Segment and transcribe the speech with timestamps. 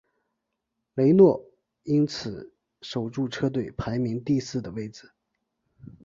[0.95, 1.45] 雷诺
[1.83, 2.51] 因此
[2.81, 5.11] 守住车队排名第四的位子。